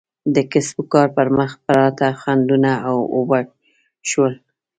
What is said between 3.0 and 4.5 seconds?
اوبه شول.